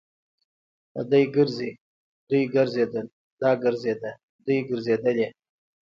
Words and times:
دی 1.09 1.23
ګرځي. 1.35 1.71
دوی 2.27 2.43
ګرځيدل. 2.55 3.05
دا 3.41 3.51
ګرځيده. 3.63 4.11
دوی 4.45 4.57
ګرځېدلې. 4.69 5.27